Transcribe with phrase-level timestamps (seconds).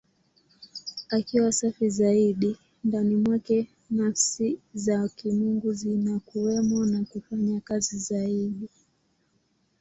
[1.09, 8.69] Akiwa safi zaidi, ndani mwake Nafsi za Kimungu zinakuwemo na kufanya kazi zaidi.